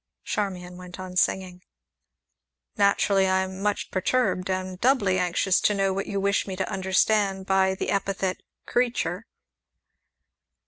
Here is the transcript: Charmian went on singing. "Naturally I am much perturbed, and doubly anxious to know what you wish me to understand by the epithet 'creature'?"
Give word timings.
Charmian 0.23 0.77
went 0.77 0.99
on 0.99 1.15
singing. 1.15 1.61
"Naturally 2.75 3.27
I 3.27 3.41
am 3.43 3.61
much 3.61 3.91
perturbed, 3.91 4.49
and 4.49 4.81
doubly 4.81 5.19
anxious 5.19 5.61
to 5.61 5.75
know 5.75 5.93
what 5.93 6.07
you 6.07 6.19
wish 6.19 6.47
me 6.47 6.55
to 6.55 6.67
understand 6.67 7.45
by 7.45 7.75
the 7.75 7.91
epithet 7.91 8.41
'creature'?" 8.65 9.27